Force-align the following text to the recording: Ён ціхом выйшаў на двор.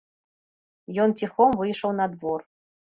Ён 1.05 1.15
ціхом 1.21 1.49
выйшаў 1.63 1.91
на 2.03 2.13
двор. 2.19 2.39